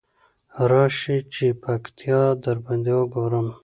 راشی 0.69 1.17
چی 1.33 1.47
پکتيا 1.63 2.21
درباندې 2.43 2.93
وګورم. 2.97 3.47